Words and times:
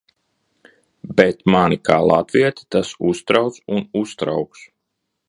Bet 1.19 1.43
mani 1.55 1.77
kā 1.89 1.97
latvieti 2.13 2.65
tas 2.77 2.95
uztrauc 3.11 3.63
un 3.77 3.87
uztrauks! 4.01 4.65